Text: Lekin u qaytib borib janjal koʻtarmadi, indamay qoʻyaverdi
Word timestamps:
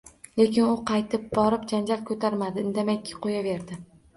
Lekin 0.39 0.69
u 0.69 0.77
qaytib 0.91 1.27
borib 1.39 1.67
janjal 1.73 2.03
koʻtarmadi, 2.09 2.67
indamay 2.69 2.99
qoʻyaverdi 3.13 3.83